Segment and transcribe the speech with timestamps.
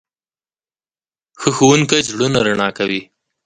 [1.39, 3.01] ښه ښوونکی زړونه رڼا کوي.